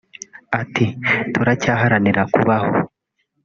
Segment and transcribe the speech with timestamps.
[0.61, 0.85] Ati
[1.33, 2.71] “Turacyaharanira kubaho